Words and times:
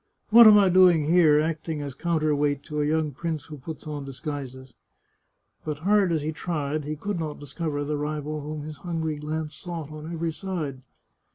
"What 0.31 0.47
am 0.47 0.57
I 0.57 0.67
doing 0.67 1.05
here, 1.11 1.39
acting 1.39 1.79
as 1.83 1.93
counter 1.93 2.35
weight 2.35 2.63
to 2.63 2.81
a 2.81 2.85
young 2.87 3.11
prince 3.11 3.45
who 3.45 3.59
puts 3.59 3.85
on 3.85 4.03
disguises?" 4.03 4.73
But, 5.63 5.77
hard 5.85 6.11
as 6.11 6.23
he 6.23 6.31
tried, 6.31 6.85
he 6.85 6.95
could 6.95 7.19
not 7.19 7.39
discover 7.39 7.83
the 7.83 7.97
rival 7.97 8.41
whom 8.41 8.63
his 8.63 8.77
hungry 8.77 9.17
glance 9.17 9.53
sought 9.53 9.91
on 9.91 10.11
every 10.11 10.33
side. 10.33 10.81